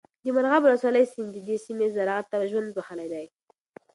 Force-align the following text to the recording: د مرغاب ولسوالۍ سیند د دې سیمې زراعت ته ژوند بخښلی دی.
د 0.23 0.25
مرغاب 0.35 0.61
ولسوالۍ 0.63 1.03
سیند 1.11 1.29
د 1.33 1.37
دې 1.47 1.57
سیمې 1.65 1.87
زراعت 1.95 2.25
ته 2.31 2.37
ژوند 2.51 2.69
بخښلی 2.75 3.07
دی. 3.13 3.25